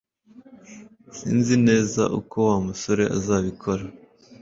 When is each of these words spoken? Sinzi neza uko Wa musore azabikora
Sinzi 1.17 1.55
neza 1.67 2.03
uko 2.19 2.35
Wa 2.47 2.57
musore 2.67 3.03
azabikora 3.17 3.83